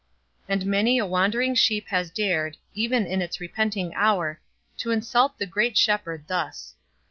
And 0.49 0.65
many 0.65 0.97
a 0.97 1.05
wandering 1.05 1.53
sheep 1.53 1.89
has 1.89 2.09
dared, 2.09 2.57
even 2.73 3.05
in 3.05 3.21
its 3.21 3.39
repenting 3.39 3.93
hour, 3.93 4.41
to 4.77 4.89
insult 4.89 5.37
the 5.37 5.45
great 5.45 5.77
Shepherd 5.77 6.23
thus. 6.25 6.73